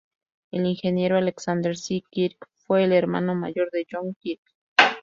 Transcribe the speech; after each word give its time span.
El 0.49 0.65
ingeniero 0.65 1.15
Alexander 1.15 1.77
C. 1.77 2.03
Kirk 2.09 2.49
fue 2.55 2.85
el 2.85 2.91
hermano 2.93 3.35
mayor 3.35 3.69
de 3.69 3.85
John 3.91 4.15
Kirk. 4.15 4.41